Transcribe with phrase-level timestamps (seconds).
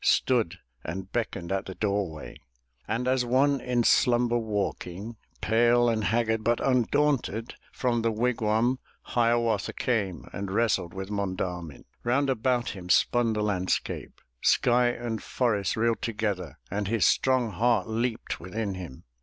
[0.03, 2.41] Stood and beckoned at the doorway.
[2.87, 5.17] And as one in slumber walking.
[5.41, 8.79] Pale and haggard, but undaunted, From the wigwam
[9.13, 11.85] Hiawatha Came and wrestled with Monda'min.
[12.03, 16.57] Round about him spun the landscape, Sky and forest reeled together.
[16.71, 19.03] And his strong heart leaped within him.